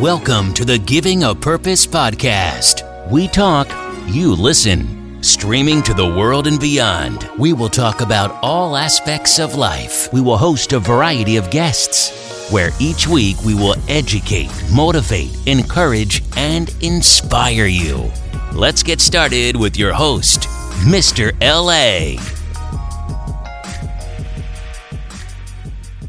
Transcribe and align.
Welcome 0.00 0.54
to 0.54 0.64
the 0.64 0.76
Giving 0.76 1.22
a 1.22 1.36
Purpose 1.36 1.86
podcast. 1.86 2.82
We 3.12 3.28
talk, 3.28 3.68
you 4.08 4.34
listen. 4.34 5.22
Streaming 5.22 5.84
to 5.84 5.94
the 5.94 6.04
world 6.04 6.48
and 6.48 6.58
beyond, 6.58 7.30
we 7.38 7.52
will 7.52 7.68
talk 7.68 8.00
about 8.00 8.32
all 8.42 8.76
aspects 8.76 9.38
of 9.38 9.54
life. 9.54 10.12
We 10.12 10.20
will 10.20 10.36
host 10.36 10.72
a 10.72 10.80
variety 10.80 11.36
of 11.36 11.48
guests, 11.52 12.50
where 12.50 12.70
each 12.80 13.06
week 13.06 13.40
we 13.44 13.54
will 13.54 13.76
educate, 13.88 14.50
motivate, 14.74 15.30
encourage, 15.46 16.24
and 16.36 16.74
inspire 16.82 17.66
you. 17.66 18.10
Let's 18.52 18.82
get 18.82 19.00
started 19.00 19.54
with 19.54 19.76
your 19.76 19.92
host, 19.92 20.48
Mr. 20.88 21.30
LA. 21.40 22.20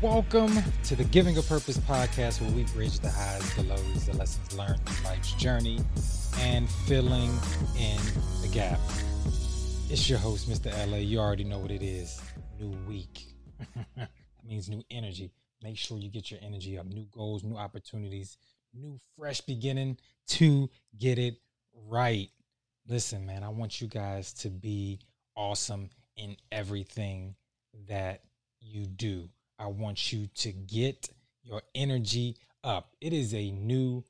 Welcome 0.02 0.64
to 0.86 0.96
the 0.96 1.04
Giving 1.06 1.36
a 1.40 1.42
Purpose 1.42 1.78
podcast, 1.80 2.42
where 2.42 2.52
we 2.52 2.64
bridge 2.66 3.00
the 3.00 3.10
highs, 3.10 3.56
the 3.56 3.64
lows, 3.64 4.06
the 4.06 4.16
lessons 4.18 4.56
learned 4.56 4.80
in 4.86 5.04
life's 5.04 5.32
journey, 5.34 5.80
and 6.42 6.70
filling 6.70 7.32
in 7.76 8.00
the 8.44 8.48
gap. 8.52 8.80
It's 9.90 10.08
your 10.08 10.20
host, 10.20 10.48
Mr. 10.48 10.72
LA. 10.88 10.98
You 10.98 11.18
already 11.18 11.44
know 11.44 11.58
what 11.58 11.72
it 11.72 11.82
is. 11.82 12.22
New 12.60 12.70
week. 12.88 13.34
means 14.48 14.70
new 14.70 14.84
energy. 14.92 15.32
Make 15.64 15.76
sure 15.76 15.98
you 15.98 16.12
get 16.12 16.30
your 16.30 16.40
energy 16.44 16.78
up. 16.78 16.86
New 16.86 17.08
goals, 17.12 17.44
new 17.44 17.58
opportunities, 17.58 18.38
new 18.72 19.00
fresh 19.18 19.42
beginning 19.42 19.98
to 20.28 20.70
get 21.00 21.18
it 21.18 21.38
right. 21.88 22.30
Listen, 22.88 23.26
man, 23.26 23.44
I 23.44 23.50
want 23.50 23.82
you 23.82 23.88
guys 23.88 24.34
to 24.34 24.50
be 24.50 25.00
awesome 25.36 25.90
in 26.16 26.38
everything 26.52 27.34
that 27.88 28.22
you 28.62 28.86
do. 28.86 29.30
I 29.58 29.68
want 29.68 30.12
you 30.12 30.28
to 30.36 30.52
get 30.52 31.10
your 31.44 31.62
energy 31.74 32.38
up. 32.64 32.90
It 33.00 33.14
is 33.14 33.34
a 33.34 33.52
new 33.52 34.04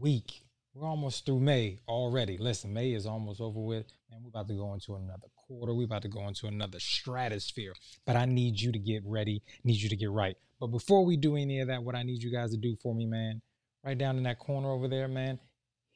week. 0.00 0.44
We're 0.74 0.86
almost 0.86 1.26
through 1.26 1.40
May 1.40 1.80
already. 1.88 2.38
Listen, 2.38 2.72
May 2.72 2.92
is 2.92 3.04
almost 3.04 3.40
over 3.40 3.60
with, 3.60 3.86
and 4.10 4.22
we're 4.22 4.28
about 4.28 4.48
to 4.48 4.54
go 4.54 4.72
into 4.72 4.94
another 4.94 5.26
quarter. 5.36 5.74
We're 5.74 5.84
about 5.84 6.02
to 6.02 6.08
go 6.08 6.26
into 6.28 6.46
another 6.46 6.78
stratosphere. 6.78 7.74
But 8.06 8.16
I 8.16 8.24
need 8.24 8.60
you 8.60 8.72
to 8.72 8.78
get 8.78 9.02
ready, 9.04 9.42
need 9.64 9.80
you 9.80 9.88
to 9.88 9.96
get 9.96 10.10
right. 10.10 10.36
But 10.60 10.68
before 10.68 11.04
we 11.04 11.16
do 11.16 11.36
any 11.36 11.60
of 11.60 11.68
that, 11.68 11.82
what 11.82 11.94
I 11.94 12.02
need 12.02 12.22
you 12.22 12.32
guys 12.32 12.52
to 12.52 12.56
do 12.56 12.76
for 12.82 12.94
me, 12.94 13.06
man, 13.06 13.42
right 13.84 13.98
down 13.98 14.16
in 14.16 14.22
that 14.22 14.38
corner 14.38 14.70
over 14.70 14.88
there, 14.88 15.08
man, 15.08 15.38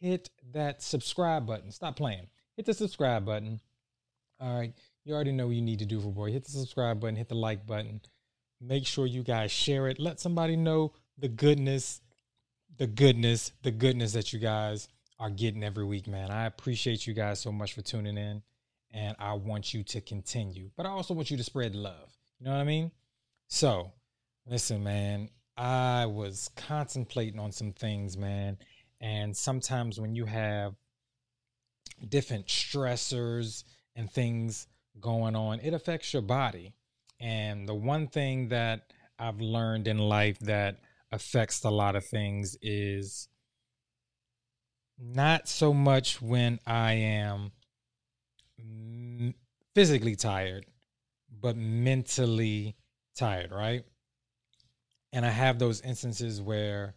hit 0.01 0.31
that 0.53 0.83
subscribe 0.83 1.47
button. 1.47 1.71
Stop 1.71 1.97
playing. 1.97 2.27
Hit 2.57 2.67
the 2.67 2.75
subscribe 2.75 3.25
button. 3.25 3.61
All 4.41 4.59
right. 4.59 4.75
You 5.05 5.15
already 5.15 5.33
know 5.33 5.47
what 5.47 5.57
you 5.57 5.63
need 5.63 5.79
to 5.79 5.87
do 5.87 6.01
for 6.01 6.13
boy. 6.13 6.33
Hit 6.33 6.45
the 6.45 6.51
subscribe 6.51 7.01
button, 7.01 7.17
hit 7.17 7.29
the 7.29 7.35
like 7.35 7.67
button 7.67 8.01
Make 8.65 8.87
sure 8.87 9.07
you 9.07 9.25
guys 9.25 9.51
share 9.51 9.89
it. 9.89 9.99
Let 9.99 10.21
somebody 10.21 10.55
know 10.55 10.93
the 11.19 11.29
goodness, 11.29 12.01
the 12.77 12.87
goodness, 12.87 13.53
the 13.63 13.73
goodness 13.73 14.13
that 14.13 14.33
you 14.33 14.39
guys 14.39 14.89
are 15.19 15.31
getting 15.31 15.65
every 15.65 15.85
week, 15.85 16.07
man. 16.07 16.31
I 16.31 16.47
appreciate 16.47 17.07
you 17.07 17.13
guys 17.13 17.41
so 17.41 17.51
much 17.51 17.73
for 17.73 17.83
tuning 17.83 18.17
in 18.17 18.43
and 18.93 19.17
I 19.19 19.33
want 19.35 19.75
you 19.75 19.83
to 19.85 20.01
continue. 20.01 20.71
But 20.77 20.87
I 20.87 20.91
also 20.91 21.13
want 21.13 21.31
you 21.31 21.37
to 21.37 21.45
spread 21.45 21.75
love. 21.75 22.17
You 22.39 22.47
know 22.47 22.53
what 22.53 22.61
I 22.61 22.65
mean? 22.65 22.93
So, 23.49 23.93
listen, 24.47 24.85
man, 24.85 25.29
I 25.57 26.07
was 26.07 26.51
contemplating 26.57 27.41
on 27.41 27.53
some 27.53 27.73
things, 27.73 28.17
man. 28.17 28.59
And 29.01 29.37
sometimes 29.37 29.99
when 29.99 30.15
you 30.15 30.25
have 30.27 30.75
different 32.09 32.47
stressors 32.47 33.65
and 33.97 34.11
things 34.11 34.69
going 35.01 35.35
on, 35.35 35.61
it 35.61 35.75
affects 35.75 36.13
your 36.13 36.23
body. 36.23 36.75
And 37.23 37.69
the 37.69 37.75
one 37.75 38.09
thing 38.09 38.49
that 38.49 38.93
I've 39.17 39.41
learned 39.41 39.87
in 39.87 39.99
life 39.99 40.41
that 40.41 40.81
affects 41.13 41.63
a 41.63 41.71
lot 41.71 41.95
of 41.95 42.05
things 42.05 42.57
is 42.61 43.29
not 44.99 45.49
so 45.49 45.73
much 45.73 46.21
when 46.21 46.59
I 46.67 46.95
am 46.95 47.53
physically 49.73 50.17
tired, 50.17 50.67
but 51.41 51.57
mentally 51.57 52.77
tired, 53.17 53.53
right? 53.53 53.85
And 55.13 55.25
I 55.25 55.31
have 55.31 55.61
those 55.61 55.81
instances 55.81 56.43
where 56.43 56.97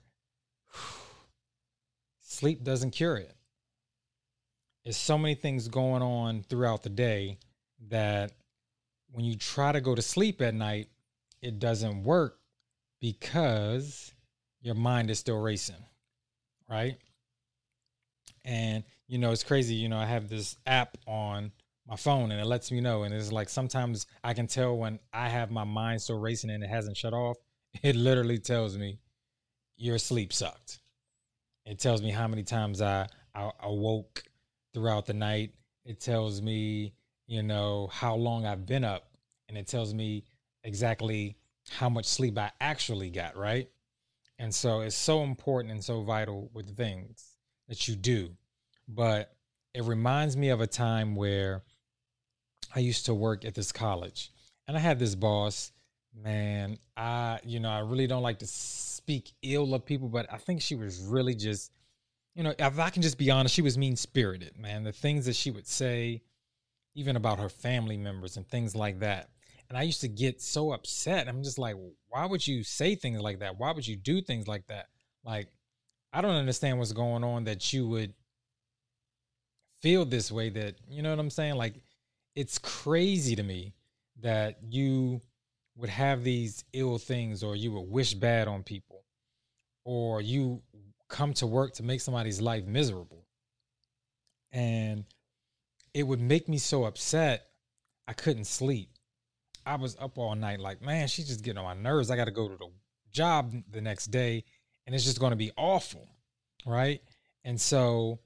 sleep 2.22 2.64
doesn't 2.64 2.92
cure 2.92 3.18
it. 3.18 3.36
There's 4.84 4.98
so 4.98 5.20
many 5.20 5.36
things 5.36 5.68
going 5.68 6.02
on 6.02 6.42
throughout 6.42 6.82
the 6.82 6.90
day 6.90 7.38
that 7.90 8.32
when 9.12 9.26
you 9.26 9.36
try 9.36 9.72
to 9.72 9.82
go 9.82 9.96
to 9.96 10.02
sleep 10.02 10.42
at 10.42 10.54
night, 10.54 10.90
it 11.42 11.60
doesn't 11.60 12.04
work 12.04 12.40
because 13.00 14.14
your 14.62 14.76
mind 14.76 15.10
is 15.10 15.20
still 15.20 15.40
racing, 15.40 15.84
right? 16.70 16.98
And 18.44 18.84
you 19.08 19.18
know, 19.18 19.32
it's 19.32 19.44
crazy. 19.44 19.76
You 19.76 19.90
know, 19.90 19.98
I 19.98 20.06
have 20.06 20.30
this 20.30 20.58
app 20.66 20.98
on 21.08 21.52
my 21.88 21.96
phone 21.96 22.32
and 22.32 22.42
it 22.42 22.46
lets 22.46 22.72
me 22.72 22.82
know. 22.82 23.04
And 23.04 23.14
it's 23.14 23.32
like 23.32 23.50
sometimes 23.50 24.08
I 24.24 24.34
can 24.34 24.48
tell 24.48 24.76
when 24.76 25.00
I 25.14 25.30
have 25.30 25.52
my 25.52 25.64
mind 25.64 26.02
still 26.02 26.20
racing 26.20 26.50
and 26.50 26.64
it 26.64 26.70
hasn't 26.70 26.98
shut 26.98 27.14
off. 27.14 27.38
It 27.84 27.98
literally 27.98 28.40
tells 28.40 28.78
me 28.78 29.00
your 29.76 29.98
sleep 29.98 30.32
sucked. 30.32 30.80
It 31.66 31.78
tells 31.78 32.02
me 32.02 32.10
how 32.10 32.26
many 32.26 32.44
times 32.44 32.82
I, 32.82 33.08
I 33.34 33.52
awoke 33.62 34.24
throughout 34.74 35.06
the 35.08 35.14
night. 35.14 35.52
It 35.84 36.00
tells 36.00 36.42
me 36.42 36.94
you 37.28 37.44
know, 37.44 37.90
how 37.92 38.16
long 38.16 38.46
I've 38.46 38.66
been 38.66 38.84
up, 38.84 39.18
and 39.48 39.58
it 39.58 39.68
tells 39.68 39.94
me 39.94 40.24
exactly 40.64 41.38
how 41.70 41.90
much 41.90 42.06
sleep 42.06 42.38
I 42.38 42.52
actually 42.62 43.10
got, 43.10 43.36
right? 43.38 43.70
And 44.38 44.54
so 44.54 44.82
it's 44.82 44.96
so 44.96 45.24
important 45.24 45.72
and 45.72 45.84
so 45.84 46.02
vital 46.02 46.50
with 46.54 46.76
things 46.76 47.38
that 47.68 47.88
you 47.88 47.96
do. 47.96 48.30
But 48.88 49.34
it 49.74 49.84
reminds 49.84 50.38
me 50.38 50.50
of 50.50 50.62
a 50.62 50.68
time 50.68 51.16
where 51.16 51.64
I 52.76 52.80
used 52.80 53.06
to 53.06 53.14
work 53.14 53.46
at 53.46 53.56
this 53.56 53.72
college 53.72 54.32
and 54.68 54.76
I 54.76 54.80
had 54.80 55.00
this 55.00 55.16
boss, 55.16 55.72
man, 56.14 56.78
I, 56.98 57.40
you 57.44 57.60
know, 57.60 57.70
I 57.70 57.80
really 57.80 58.08
don't 58.08 58.24
like 58.24 58.40
to 58.40 58.48
speak 58.48 59.32
ill 59.42 59.74
of 59.74 59.86
people, 59.86 60.10
but 60.10 60.32
I 60.32 60.38
think 60.38 60.62
she 60.62 60.76
was 60.76 61.00
really 61.00 61.36
just, 61.36 61.72
you 62.36 62.44
know, 62.44 62.54
if 62.58 62.80
I 62.80 62.90
can 62.90 63.02
just 63.02 63.18
be 63.18 63.32
honest, 63.32 63.56
she 63.56 63.62
was 63.62 63.78
mean 63.78 63.96
spirited, 63.96 64.58
man. 64.58 64.84
The 64.84 64.92
things 64.92 65.26
that 65.26 65.36
she 65.36 65.52
would 65.52 65.68
say, 65.68 66.22
even 66.96 67.16
about 67.16 67.40
her 67.40 67.50
family 67.50 67.98
members 67.98 68.38
and 68.38 68.48
things 68.48 68.76
like 68.76 69.00
that. 69.00 69.30
And 69.70 69.78
I 69.78 69.84
used 69.84 70.02
to 70.02 70.08
get 70.08 70.42
so 70.42 70.72
upset. 70.72 71.28
I'm 71.28 71.44
just 71.44 71.60
like, 71.60 71.76
why 72.10 72.26
would 72.26 72.46
you 72.46 72.64
say 72.64 72.96
things 72.96 73.20
like 73.20 73.40
that? 73.40 73.60
Why 73.60 73.72
would 73.72 73.88
you 73.88 73.96
do 73.96 74.22
things 74.22 74.48
like 74.48 74.68
that? 74.68 74.88
Like, 75.24 75.50
I 76.14 76.22
don't 76.22 76.36
understand 76.36 76.80
what's 76.80 76.94
going 76.94 77.24
on 77.24 77.44
that 77.46 77.74
you 77.74 77.88
would 77.88 78.14
feel 79.82 80.06
this 80.06 80.32
way 80.32 80.50
that, 80.50 80.76
you 80.88 81.02
know 81.02 81.10
what 81.10 81.20
I'm 81.20 81.30
saying? 81.30 81.56
Like, 81.56 81.76
it's 82.36 82.58
crazy 82.58 83.36
to 83.36 83.44
me 83.44 83.74
that 84.22 84.60
you 84.64 85.22
would 85.76 85.90
have 85.90 86.24
these 86.24 86.64
ill 86.74 86.98
things 86.98 87.44
or 87.44 87.56
you 87.56 87.72
would 87.72 87.90
wish 87.90 88.14
bad 88.14 88.48
on 88.48 88.64
people 88.64 89.04
or 89.84 90.22
you 90.22 90.62
come 91.10 91.34
to 91.34 91.48
work 91.48 91.74
to 91.74 91.84
make 91.84 92.02
somebody's 92.02 92.40
life 92.40 92.66
miserable. 92.66 93.26
And 94.52 95.04
it 95.96 96.04
would 96.04 96.20
make 96.20 96.50
me 96.50 96.58
so 96.58 96.84
upset 96.84 97.48
I 98.06 98.12
couldn't 98.12 98.46
sleep. 98.46 98.90
I 99.66 99.78
was 99.78 99.96
up 100.00 100.18
all 100.18 100.36
night 100.36 100.60
like, 100.60 100.82
man, 100.82 101.08
she's 101.08 101.30
just 101.30 101.42
getting 101.42 101.58
on 101.58 101.64
my 101.64 101.82
nerves. 101.82 102.12
I 102.12 102.18
got 102.18 102.26
to 102.26 102.32
go 102.32 102.50
to 102.50 102.58
the 102.58 102.68
job 103.12 103.54
the 103.72 103.80
next 103.80 104.08
day 104.08 104.44
and 104.86 104.94
it's 104.94 105.06
just 105.06 105.22
going 105.22 105.32
to 105.32 105.38
be 105.38 105.52
awful. 105.58 106.06
Right. 106.66 107.02
And 107.46 107.60
so 107.60 108.20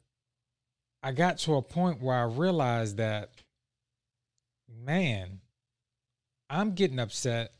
I 1.04 1.12
got 1.12 1.38
to 1.40 1.56
a 1.56 1.62
point 1.62 2.02
where 2.02 2.18
I 2.18 2.24
realized 2.24 2.98
that, 2.98 3.30
man, 4.84 5.40
I'm 6.50 6.74
getting 6.74 7.00
upset 7.00 7.52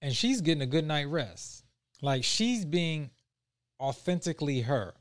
and 0.00 0.16
she's 0.16 0.40
getting 0.40 0.62
a 0.62 0.66
good 0.66 0.86
night 0.86 1.08
rest. 1.08 1.62
Like 2.00 2.24
she's 2.24 2.64
being 2.64 3.10
authentically 3.78 4.62
her. 4.62 4.94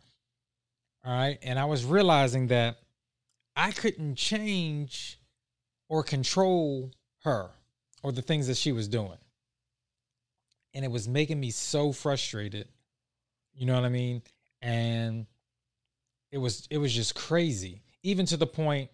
All 1.06 1.14
right. 1.14 1.40
And 1.42 1.58
I 1.58 1.66
was 1.66 1.86
realizing 1.86 2.48
that 2.48 2.83
I 3.56 3.72
couldn't 3.72 4.16
change 4.16 5.20
or 5.90 6.04
control 6.04 6.92
her 7.24 7.52
or 8.02 8.12
the 8.12 8.22
things 8.22 8.48
that 8.48 8.58
she 8.58 8.72
was 8.72 8.88
doing. 8.88 9.18
And 10.74 10.84
it 10.84 10.92
was 10.92 11.08
making 11.08 11.40
me 11.40 11.52
so 11.52 11.92
frustrated. 11.92 12.68
You 13.54 13.68
know 13.68 13.76
what 13.76 13.86
I 13.86 13.90
mean? 13.90 14.24
And 14.62 15.28
it 16.32 16.40
was 16.40 16.68
it 16.72 16.80
was 16.80 16.94
just 16.94 17.14
crazy. 17.14 17.84
Even 18.02 18.26
to 18.26 18.38
the 18.38 18.48
point 18.48 18.90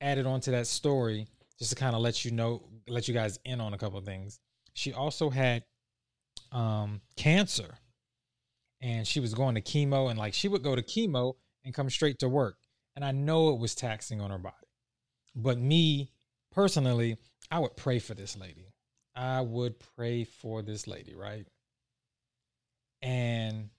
added 0.00 0.24
onto 0.26 0.50
that 0.52 0.66
story 0.66 1.26
just 1.58 1.70
to 1.70 1.76
kind 1.76 1.94
of 1.94 2.00
let 2.00 2.24
you 2.24 2.30
know 2.30 2.62
let 2.88 3.06
you 3.06 3.12
guys 3.12 3.38
in 3.44 3.60
on 3.60 3.74
a 3.74 3.78
couple 3.78 3.98
of 3.98 4.04
things. 4.06 4.40
She 4.72 4.94
also 4.94 5.28
had 5.28 5.62
um 6.52 7.02
cancer 7.16 7.74
and 8.80 9.06
she 9.06 9.20
was 9.20 9.34
going 9.34 9.54
to 9.56 9.60
chemo 9.60 10.08
and 10.08 10.18
like 10.18 10.32
she 10.32 10.48
would 10.48 10.62
go 10.62 10.74
to 10.74 10.82
chemo 10.82 11.34
and 11.64 11.74
come 11.74 11.90
straight 11.90 12.18
to 12.20 12.28
work 12.28 12.56
and 13.00 13.06
I 13.06 13.12
know 13.12 13.54
it 13.54 13.58
was 13.58 13.74
taxing 13.74 14.20
on 14.20 14.30
her 14.30 14.36
body. 14.36 14.54
But 15.34 15.58
me 15.58 16.10
personally, 16.52 17.16
I 17.50 17.58
would 17.58 17.74
pray 17.74 17.98
for 17.98 18.12
this 18.12 18.36
lady. 18.36 18.74
I 19.16 19.40
would 19.40 19.76
pray 19.96 20.24
for 20.24 20.60
this 20.60 20.86
lady, 20.86 21.14
right? 21.14 21.46
And 23.00 23.70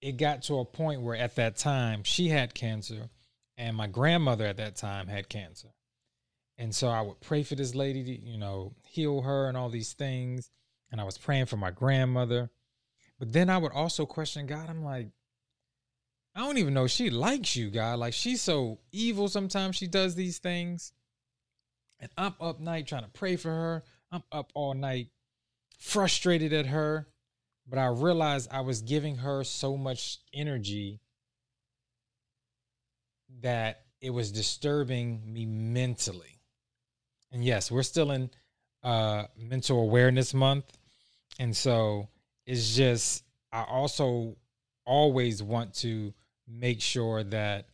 it 0.00 0.12
got 0.12 0.44
to 0.44 0.60
a 0.60 0.64
point 0.64 1.02
where 1.02 1.16
at 1.16 1.36
that 1.36 1.56
time 1.56 2.02
she 2.02 2.28
had 2.28 2.54
cancer 2.54 3.10
and 3.58 3.76
my 3.76 3.86
grandmother 3.86 4.46
at 4.46 4.56
that 4.56 4.76
time 4.76 5.06
had 5.06 5.28
cancer. 5.28 5.68
And 6.56 6.74
so 6.74 6.88
I 6.88 7.02
would 7.02 7.20
pray 7.20 7.42
for 7.42 7.56
this 7.56 7.74
lady 7.74 8.04
to, 8.04 8.18
you 8.18 8.38
know, 8.38 8.72
heal 8.84 9.20
her 9.20 9.48
and 9.48 9.56
all 9.56 9.68
these 9.68 9.92
things. 9.92 10.50
And 10.90 10.98
I 10.98 11.04
was 11.04 11.18
praying 11.18 11.46
for 11.46 11.58
my 11.58 11.70
grandmother. 11.70 12.50
But 13.18 13.34
then 13.34 13.50
I 13.50 13.58
would 13.58 13.72
also 13.72 14.06
question 14.06 14.46
God. 14.46 14.70
I'm 14.70 14.82
like, 14.82 15.10
I 16.34 16.40
don't 16.40 16.58
even 16.58 16.74
know 16.74 16.86
she 16.86 17.10
likes 17.10 17.56
you, 17.56 17.70
God. 17.70 17.98
Like 17.98 18.12
she's 18.14 18.40
so 18.40 18.78
evil 18.92 19.28
sometimes 19.28 19.76
she 19.76 19.86
does 19.86 20.14
these 20.14 20.38
things. 20.38 20.92
And 21.98 22.10
I'm 22.16 22.34
up 22.40 22.60
night 22.60 22.86
trying 22.86 23.02
to 23.02 23.10
pray 23.10 23.36
for 23.36 23.50
her. 23.50 23.84
I'm 24.10 24.22
up 24.32 24.52
all 24.54 24.74
night 24.74 25.08
frustrated 25.78 26.52
at 26.52 26.66
her. 26.66 27.08
But 27.68 27.78
I 27.78 27.86
realized 27.86 28.48
I 28.52 28.62
was 28.62 28.82
giving 28.82 29.16
her 29.16 29.44
so 29.44 29.76
much 29.76 30.18
energy 30.32 31.00
that 33.42 33.82
it 34.00 34.10
was 34.10 34.32
disturbing 34.32 35.32
me 35.32 35.46
mentally. 35.46 36.40
And 37.32 37.44
yes, 37.44 37.70
we're 37.70 37.82
still 37.82 38.10
in 38.12 38.30
uh 38.82 39.24
mental 39.36 39.80
awareness 39.80 40.32
month. 40.32 40.64
And 41.38 41.56
so 41.56 42.08
it's 42.46 42.74
just 42.74 43.24
I 43.52 43.62
also 43.64 44.36
always 44.86 45.42
want 45.42 45.74
to 45.74 46.12
make 46.50 46.80
sure 46.80 47.22
that 47.24 47.68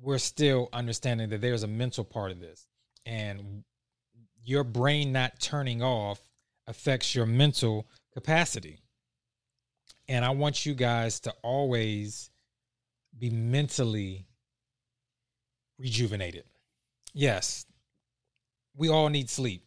we're 0.00 0.18
still 0.18 0.68
understanding 0.72 1.28
that 1.30 1.40
there's 1.40 1.62
a 1.62 1.68
mental 1.68 2.04
part 2.04 2.30
of 2.30 2.40
this. 2.40 2.66
And 3.06 3.64
your 4.42 4.64
brain 4.64 5.12
not 5.12 5.38
turning 5.40 5.82
off 5.82 6.20
affects 6.66 7.14
your 7.14 7.26
mental 7.26 7.86
capacity. 8.12 8.82
And 10.08 10.24
i 10.24 10.30
want 10.30 10.66
you 10.66 10.74
guys 10.74 11.20
to 11.20 11.32
always 11.42 12.30
be 13.16 13.30
mentally 13.30 14.26
rejuvenated. 15.78 16.44
Yes 17.12 17.66
we 18.76 18.88
all 18.88 19.08
need 19.08 19.28
sleep 19.28 19.64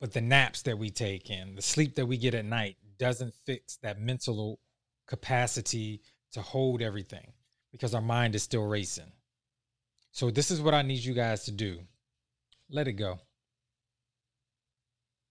but 0.00 0.12
the 0.12 0.20
naps 0.20 0.62
that 0.62 0.78
we 0.78 0.90
take 0.90 1.30
and 1.30 1.56
the 1.56 1.62
sleep 1.62 1.94
that 1.96 2.06
we 2.06 2.16
get 2.16 2.34
at 2.34 2.44
night 2.44 2.76
doesn't 2.98 3.34
fix 3.46 3.76
that 3.82 4.00
mental 4.00 4.58
capacity 5.06 6.00
to 6.32 6.42
hold 6.42 6.82
everything 6.82 7.32
because 7.72 7.94
our 7.94 8.00
mind 8.00 8.34
is 8.34 8.42
still 8.42 8.66
racing. 8.66 9.12
So, 10.12 10.30
this 10.30 10.50
is 10.50 10.60
what 10.60 10.74
I 10.74 10.82
need 10.82 11.04
you 11.04 11.14
guys 11.14 11.44
to 11.44 11.52
do 11.52 11.80
let 12.70 12.88
it 12.88 12.94
go. 12.94 13.18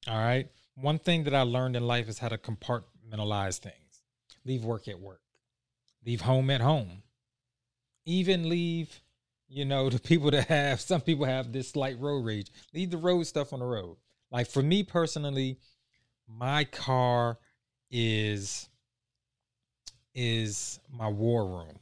All 0.08 0.18
right. 0.18 0.48
One 0.76 1.00
thing 1.00 1.24
that 1.26 1.36
I 1.36 1.42
learned 1.42 1.76
in 1.76 1.86
life 1.86 2.08
is 2.08 2.20
how 2.20 2.30
to 2.30 2.38
compartmentalize 2.38 3.60
things 3.60 4.02
leave 4.46 4.64
work 4.64 4.88
at 4.88 5.00
work, 5.00 5.22
leave 6.06 6.22
home 6.22 6.50
at 6.50 6.62
home, 6.62 7.04
even 8.06 8.48
leave, 8.48 9.02
you 9.50 9.66
know, 9.66 9.90
the 9.90 10.00
people 10.00 10.32
that 10.32 10.48
have 10.48 10.80
some 10.80 11.02
people 11.02 11.26
have 11.26 11.52
this 11.52 11.70
slight 11.70 12.00
road 12.00 12.26
rage, 12.26 12.52
leave 12.74 12.92
the 12.92 12.98
road 12.98 13.24
stuff 13.24 13.54
on 13.54 13.60
the 13.60 13.66
road. 13.66 13.98
Like 14.32 14.48
for 14.48 14.62
me 14.62 14.84
personally, 14.84 15.60
my 16.28 16.64
car 16.66 17.38
is 17.90 18.70
is 20.18 20.80
my 20.92 21.08
war 21.08 21.46
room. 21.46 21.80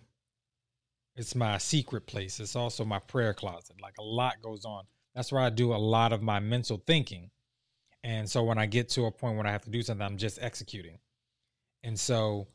It's 1.16 1.34
my 1.34 1.58
secret 1.58 2.06
place. 2.06 2.42
It's 2.42 2.58
also 2.58 2.84
my 2.84 3.00
prayer 3.00 3.34
closet. 3.34 3.78
Like 3.82 3.96
a 3.98 4.04
lot 4.04 4.42
goes 4.42 4.66
on. 4.66 4.84
That's 5.16 5.32
where 5.32 5.42
I 5.42 5.50
do 5.50 5.74
a 5.74 5.78
lot 5.78 6.12
of 6.12 6.22
my 6.22 6.42
mental 6.42 6.84
thinking. 6.86 7.32
And 8.04 8.30
so 8.30 8.44
when 8.44 8.58
I 8.58 8.66
get 8.66 8.90
to 8.90 9.06
a 9.06 9.12
point 9.12 9.38
when 9.38 9.48
I 9.48 9.52
have 9.52 9.64
to 9.64 9.70
do 9.70 9.82
something, 9.82 10.06
I'm 10.06 10.18
just 10.18 10.38
executing. 10.42 11.00
And 11.84 11.98
so 11.98 12.48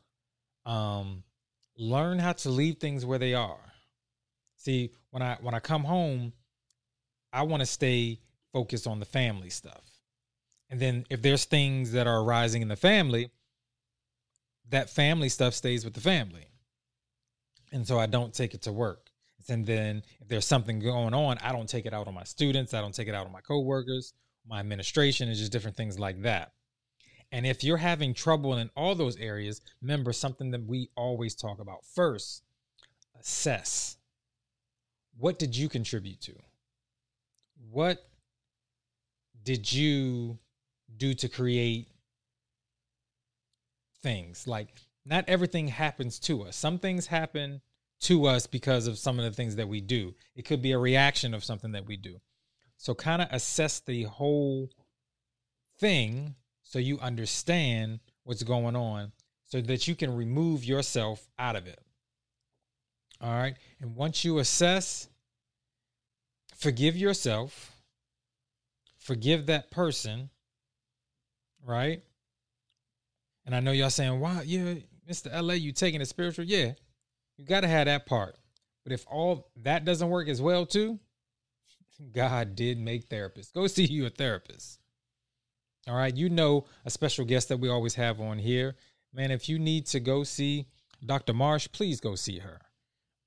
um 0.67 1.23
learn 1.75 2.19
how 2.19 2.33
to 2.33 2.49
leave 2.49 2.77
things 2.77 3.03
where 3.03 3.17
they 3.17 3.33
are. 3.33 3.73
See, 4.57 4.91
when 5.09 5.23
I 5.23 5.37
when 5.41 5.55
I 5.55 5.59
come 5.59 5.83
home, 5.83 6.31
I 7.33 7.41
want 7.41 7.61
to 7.61 7.65
stay 7.65 8.19
focused 8.53 8.85
on 8.85 8.99
the 8.99 9.05
family 9.05 9.49
stuff. 9.49 9.81
And 10.69 10.79
then 10.79 11.05
if 11.09 11.23
there's 11.23 11.45
things 11.45 11.93
that 11.93 12.05
are 12.05 12.21
arising 12.21 12.61
in 12.61 12.67
the 12.67 12.75
family, 12.75 13.31
that 14.69 14.89
family 14.89 15.29
stuff 15.29 15.53
stays 15.53 15.83
with 15.83 15.93
the 15.93 16.01
family. 16.01 16.47
And 17.71 17.87
so 17.87 17.99
I 17.99 18.05
don't 18.05 18.33
take 18.33 18.53
it 18.53 18.61
to 18.63 18.71
work. 18.71 19.09
And 19.49 19.65
then 19.65 20.03
if 20.19 20.27
there's 20.27 20.45
something 20.45 20.79
going 20.79 21.13
on, 21.13 21.37
I 21.39 21.51
don't 21.51 21.67
take 21.67 21.85
it 21.85 21.93
out 21.93 22.07
on 22.07 22.13
my 22.13 22.23
students. 22.23 22.73
I 22.73 22.81
don't 22.81 22.93
take 22.93 23.07
it 23.07 23.15
out 23.15 23.25
on 23.25 23.31
my 23.31 23.41
coworkers, 23.41 24.13
my 24.47 24.59
administration, 24.59 25.27
and 25.27 25.37
just 25.37 25.51
different 25.51 25.77
things 25.77 25.97
like 25.97 26.21
that. 26.21 26.53
And 27.31 27.45
if 27.45 27.63
you're 27.63 27.77
having 27.77 28.13
trouble 28.13 28.57
in 28.57 28.69
all 28.75 28.93
those 28.93 29.17
areas, 29.17 29.61
remember 29.81 30.11
something 30.11 30.51
that 30.51 30.65
we 30.65 30.89
always 30.95 31.33
talk 31.33 31.59
about. 31.59 31.85
First, 31.85 32.43
assess. 33.19 33.97
What 35.17 35.39
did 35.39 35.55
you 35.55 35.69
contribute 35.69 36.21
to? 36.21 36.33
What 37.69 38.05
did 39.43 39.71
you 39.71 40.39
do 40.97 41.13
to 41.13 41.29
create 41.29 41.87
things. 44.01 44.47
Like 44.47 44.69
not 45.05 45.25
everything 45.27 45.67
happens 45.67 46.19
to 46.19 46.43
us. 46.43 46.55
Some 46.55 46.79
things 46.79 47.07
happen 47.07 47.61
to 48.01 48.25
us 48.25 48.47
because 48.47 48.87
of 48.87 48.97
some 48.97 49.19
of 49.19 49.25
the 49.25 49.31
things 49.31 49.55
that 49.55 49.67
we 49.67 49.81
do. 49.81 50.15
It 50.35 50.45
could 50.45 50.61
be 50.61 50.71
a 50.71 50.79
reaction 50.79 51.33
of 51.33 51.43
something 51.43 51.71
that 51.73 51.85
we 51.85 51.97
do. 51.97 52.17
So 52.77 52.95
kind 52.95 53.21
of 53.21 53.27
assess 53.31 53.79
the 53.79 54.03
whole 54.03 54.69
thing 55.79 56.35
so 56.63 56.79
you 56.79 56.99
understand 56.99 57.99
what's 58.23 58.43
going 58.43 58.75
on 58.75 59.11
so 59.45 59.61
that 59.61 59.87
you 59.87 59.95
can 59.95 60.15
remove 60.15 60.63
yourself 60.63 61.27
out 61.37 61.55
of 61.55 61.67
it. 61.67 61.79
All 63.19 63.33
right? 63.33 63.55
And 63.79 63.95
once 63.95 64.25
you 64.25 64.39
assess, 64.39 65.09
forgive 66.55 66.95
yourself, 66.95 67.71
forgive 68.97 69.45
that 69.47 69.69
person, 69.69 70.29
right? 71.65 72.01
And 73.45 73.55
I 73.55 73.59
know 73.59 73.71
y'all 73.71 73.89
saying, 73.89 74.19
wow, 74.19 74.41
yeah, 74.45 74.75
Mr. 75.09 75.31
LA, 75.33 75.55
you 75.55 75.71
taking 75.71 76.01
it 76.01 76.07
spiritual? 76.07 76.45
Yeah, 76.45 76.73
you 77.37 77.45
got 77.45 77.61
to 77.61 77.67
have 77.67 77.85
that 77.85 78.05
part. 78.05 78.35
But 78.83 78.93
if 78.93 79.05
all 79.07 79.49
that 79.57 79.85
doesn't 79.85 80.09
work 80.09 80.27
as 80.27 80.41
well, 80.41 80.65
too, 80.65 80.99
God 82.11 82.55
did 82.55 82.79
make 82.79 83.09
therapists. 83.09 83.53
Go 83.53 83.67
see 83.67 83.85
you 83.85 84.05
a 84.05 84.09
therapist. 84.09 84.79
All 85.87 85.95
right. 85.95 86.15
You 86.15 86.29
know, 86.29 86.65
a 86.85 86.89
special 86.89 87.25
guest 87.25 87.49
that 87.49 87.57
we 87.57 87.69
always 87.69 87.95
have 87.95 88.21
on 88.21 88.37
here. 88.37 88.75
Man, 89.13 89.31
if 89.31 89.49
you 89.49 89.59
need 89.59 89.87
to 89.87 89.99
go 89.99 90.23
see 90.23 90.67
Dr. 91.05 91.33
Marsh, 91.33 91.67
please 91.71 91.99
go 91.99 92.15
see 92.15 92.39
her. 92.39 92.61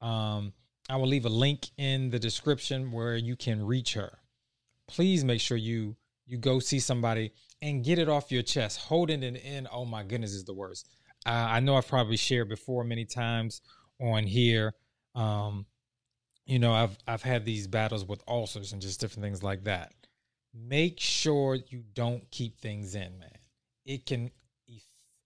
Um, 0.01 0.53
I 0.89 0.97
will 0.97 1.09
leave 1.09 1.25
a 1.25 1.31
link 1.31 1.67
in 1.77 2.11
the 2.11 2.19
description 2.19 2.93
where 2.93 3.17
you 3.17 3.37
can 3.37 3.65
reach 3.65 3.95
her. 3.95 4.19
Please 4.87 5.25
make 5.25 5.41
sure 5.41 5.57
you 5.57 5.97
you 6.27 6.39
go 6.39 6.59
see 6.59 6.79
somebody 6.79 7.33
and 7.65 7.83
get 7.83 7.99
it 7.99 8.11
off 8.11 8.31
your 8.31 8.43
chest. 8.43 8.79
Holding 8.79 9.23
it 9.23 9.43
in, 9.43 9.67
oh 9.73 9.87
my 9.87 10.03
goodness, 10.03 10.33
is 10.33 10.45
the 10.45 10.53
worst. 10.53 10.87
Uh, 11.25 11.31
I 11.31 11.61
know 11.61 11.77
I've 11.77 11.89
probably 11.89 12.19
shared 12.19 12.51
before 12.51 12.85
many 12.85 13.07
times 13.07 13.63
on 13.99 14.25
here. 14.25 14.75
Um, 15.15 15.65
you 16.45 16.59
know, 16.59 16.73
I've 16.73 16.99
I've 17.09 17.23
had 17.23 17.47
these 17.47 17.67
battles 17.67 18.05
with 18.05 18.23
ulcers 18.29 18.73
and 18.75 18.83
just 18.83 19.01
different 19.01 19.25
things 19.25 19.43
like 19.43 19.65
that. 19.65 19.95
Make 20.53 21.01
sure 21.01 21.55
you 21.55 21.83
don't 21.95 22.31
keep 22.31 22.61
things 22.61 22.95
in, 22.95 23.19
man. 23.19 23.31
It 23.87 24.05
can 24.05 24.31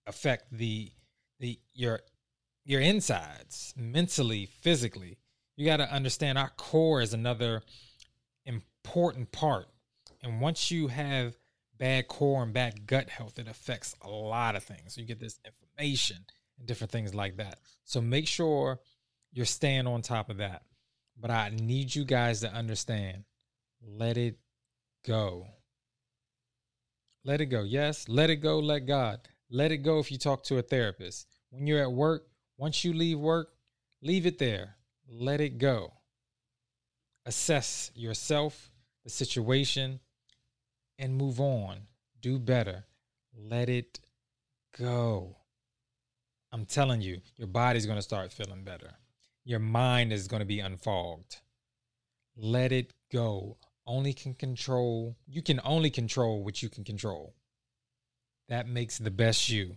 affect 0.06 0.44
the 0.52 0.92
the 1.40 1.58
your 1.74 2.00
your 2.64 2.80
insides 2.80 3.74
mentally, 3.76 4.46
physically. 4.46 5.18
You 5.56 5.66
got 5.66 5.78
to 5.78 5.92
understand 5.92 6.38
our 6.38 6.50
core 6.50 7.00
is 7.00 7.14
another 7.14 7.62
important 8.46 9.32
part. 9.32 9.66
And 10.22 10.40
once 10.40 10.70
you 10.70 10.86
have 10.86 11.34
bad 11.78 12.08
core 12.08 12.42
and 12.42 12.52
bad 12.52 12.86
gut 12.86 13.08
health, 13.08 13.38
it 13.38 13.48
affects 13.48 13.94
a 14.02 14.08
lot 14.08 14.56
of 14.56 14.64
things. 14.64 14.96
You 14.96 15.04
get 15.04 15.20
this 15.20 15.38
inflammation 15.44 16.18
and 16.58 16.66
different 16.66 16.90
things 16.90 17.14
like 17.14 17.36
that. 17.36 17.60
So 17.84 18.00
make 18.00 18.26
sure 18.26 18.80
you're 19.32 19.46
staying 19.46 19.86
on 19.86 20.02
top 20.02 20.30
of 20.30 20.38
that. 20.38 20.62
But 21.20 21.30
I 21.30 21.50
need 21.50 21.94
you 21.94 22.04
guys 22.04 22.40
to 22.40 22.52
understand 22.52 23.24
let 23.82 24.16
it 24.16 24.38
go. 25.04 25.46
Let 27.24 27.40
it 27.40 27.46
go. 27.46 27.62
Yes, 27.62 28.08
let 28.08 28.30
it 28.30 28.36
go. 28.36 28.58
Let 28.58 28.86
God. 28.86 29.20
Let 29.50 29.72
it 29.72 29.78
go 29.78 29.98
if 29.98 30.12
you 30.12 30.18
talk 30.18 30.44
to 30.44 30.58
a 30.58 30.62
therapist. 30.62 31.26
When 31.50 31.66
you're 31.66 31.82
at 31.82 31.92
work, 31.92 32.26
once 32.56 32.84
you 32.84 32.92
leave 32.92 33.18
work, 33.18 33.50
leave 34.02 34.26
it 34.26 34.38
there. 34.38 34.76
Let 35.08 35.40
it 35.40 35.58
go. 35.58 35.92
Assess 37.24 37.90
yourself, 37.94 38.70
the 39.04 39.10
situation, 39.10 40.00
and 40.98 41.16
move 41.16 41.40
on. 41.40 41.78
Do 42.20 42.38
better. 42.38 42.84
Let 43.36 43.68
it 43.68 44.00
go. 44.78 45.36
I'm 46.50 46.64
telling 46.64 47.00
you, 47.00 47.20
your 47.36 47.48
body's 47.48 47.86
going 47.86 47.98
to 47.98 48.02
start 48.02 48.32
feeling 48.32 48.64
better. 48.64 48.90
Your 49.44 49.58
mind 49.58 50.12
is 50.12 50.28
going 50.28 50.40
to 50.40 50.46
be 50.46 50.60
unfogged. 50.60 51.40
Let 52.36 52.72
it 52.72 52.92
go. 53.12 53.58
Only 53.86 54.12
can 54.12 54.34
control, 54.34 55.16
you 55.26 55.42
can 55.42 55.60
only 55.64 55.90
control 55.90 56.44
what 56.44 56.62
you 56.62 56.68
can 56.68 56.84
control. 56.84 57.34
That 58.48 58.68
makes 58.68 58.98
the 58.98 59.10
best 59.10 59.48
you. 59.48 59.76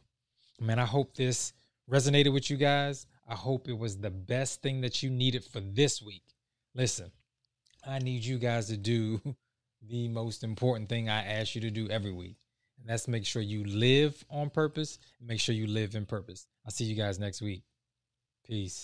Man, 0.60 0.80
I 0.80 0.86
hope 0.86 1.16
this 1.16 1.54
resonated 1.90 2.34
with 2.34 2.50
you 2.50 2.58
guys. 2.58 3.06
I 3.28 3.36
hope 3.36 3.68
it 3.68 3.78
was 3.78 3.98
the 3.98 4.12
best 4.12 4.62
thing 4.62 4.82
that 4.82 5.02
you 5.02 5.10
needed 5.10 5.44
for 5.44 5.60
this 5.60 6.02
week. 6.02 6.24
Listen, 6.76 7.12
I 7.88 8.00
need 8.00 8.24
you 8.24 8.38
guys 8.38 8.68
to 8.68 8.78
do 8.78 9.22
the 9.88 10.08
most 10.08 10.44
important 10.44 10.90
thing 10.90 11.10
I 11.10 11.24
ask 11.24 11.56
you 11.56 11.62
to 11.62 11.72
do 11.72 11.90
every 11.90 12.12
week. 12.12 12.38
And 12.80 12.90
that's 12.90 13.08
make 13.08 13.26
sure 13.26 13.42
you 13.42 13.64
live 13.64 14.24
on 14.30 14.50
purpose 14.50 14.98
make 15.22 15.40
sure 15.40 15.54
you 15.56 15.68
live 15.68 15.96
in 15.96 16.06
purpose. 16.06 16.48
I'll 16.66 16.72
see 16.72 16.86
you 16.86 16.96
guys 16.96 17.20
next 17.20 17.42
week. 17.42 17.64
Peace. 18.46 18.82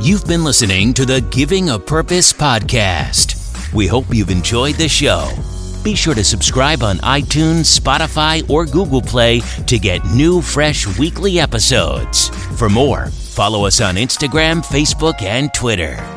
You've 0.00 0.26
been 0.26 0.44
listening 0.44 0.94
to 0.94 1.06
the 1.06 1.20
Giving 1.30 1.70
a 1.70 1.78
Purpose 1.78 2.32
podcast. 2.32 3.72
We 3.72 3.86
hope 3.86 4.06
you've 4.10 4.30
enjoyed 4.30 4.76
the 4.76 4.88
show. 4.88 5.30
Be 5.82 5.94
sure 5.94 6.14
to 6.14 6.24
subscribe 6.24 6.82
on 6.82 6.96
iTunes, 6.98 7.78
Spotify, 7.78 8.48
or 8.50 8.66
Google 8.66 9.02
Play 9.02 9.40
to 9.66 9.78
get 9.78 10.04
new, 10.06 10.42
fresh 10.42 10.98
weekly 10.98 11.38
episodes. 11.38 12.28
For 12.58 12.68
more, 12.68 13.06
follow 13.06 13.66
us 13.66 13.80
on 13.80 13.94
Instagram, 13.94 14.64
Facebook, 14.64 15.22
and 15.22 15.52
Twitter. 15.54 16.15